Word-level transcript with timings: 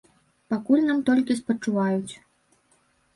Пакуль 0.53 0.87
нам 0.87 1.03
толькі 1.09 1.37
спачуваюць. 1.41 2.13